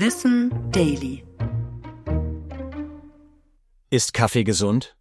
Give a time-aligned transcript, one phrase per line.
[0.00, 1.24] Wissen Daily.
[3.90, 4.96] Ist Kaffee gesund?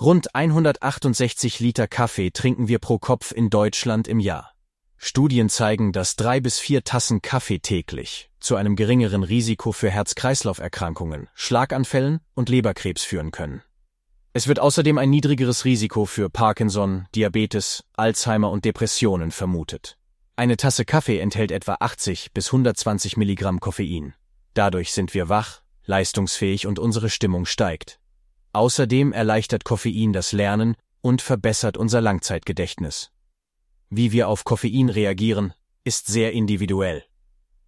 [0.00, 4.52] Rund 168 Liter Kaffee trinken wir pro Kopf in Deutschland im Jahr.
[4.96, 11.28] Studien zeigen, dass drei bis vier Tassen Kaffee täglich zu einem geringeren Risiko für Herz-Kreislauf-Erkrankungen,
[11.34, 13.62] Schlaganfällen und Leberkrebs führen können.
[14.34, 19.97] Es wird außerdem ein niedrigeres Risiko für Parkinson, Diabetes, Alzheimer und Depressionen vermutet.
[20.38, 24.14] Eine Tasse Kaffee enthält etwa 80 bis 120 Milligramm Koffein.
[24.54, 27.98] Dadurch sind wir wach, leistungsfähig und unsere Stimmung steigt.
[28.52, 33.10] Außerdem erleichtert Koffein das Lernen und verbessert unser Langzeitgedächtnis.
[33.90, 37.02] Wie wir auf Koffein reagieren, ist sehr individuell.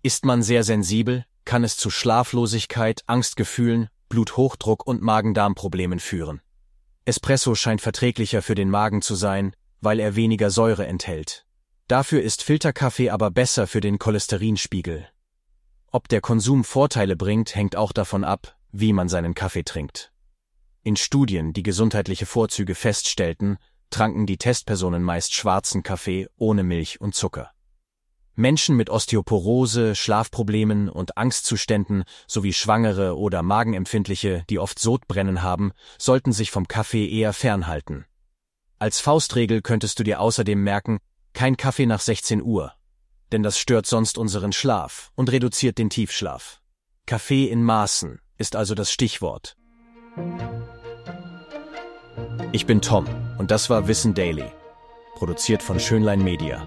[0.05, 6.41] Ist man sehr sensibel, kann es zu Schlaflosigkeit, Angstgefühlen, Bluthochdruck und Magen-Darm-Problemen führen.
[7.05, 11.47] Espresso scheint verträglicher für den Magen zu sein, weil er weniger Säure enthält.
[11.91, 15.09] Dafür ist Filterkaffee aber besser für den Cholesterinspiegel.
[15.91, 20.13] Ob der Konsum Vorteile bringt, hängt auch davon ab, wie man seinen Kaffee trinkt.
[20.85, 23.59] In Studien, die gesundheitliche Vorzüge feststellten,
[23.91, 27.51] tranken die Testpersonen meist schwarzen Kaffee ohne Milch und Zucker.
[28.37, 36.31] Menschen mit Osteoporose, Schlafproblemen und Angstzuständen sowie Schwangere oder Magenempfindliche, die oft Sodbrennen haben, sollten
[36.31, 38.07] sich vom Kaffee eher fernhalten.
[38.79, 41.01] Als Faustregel könntest du dir außerdem merken,
[41.33, 42.73] kein Kaffee nach 16 Uhr,
[43.33, 46.61] denn das stört sonst unseren Schlaf und reduziert den Tiefschlaf.
[47.07, 49.57] Kaffee in Maßen ist also das Stichwort.
[52.53, 53.07] Ich bin Tom
[53.39, 54.51] und das war Wissen Daily,
[55.15, 56.67] produziert von Schönlein Media.